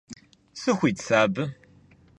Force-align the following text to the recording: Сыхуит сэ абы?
Сыхуит 0.61 0.97
сэ 1.05 1.13
абы? 1.23 1.43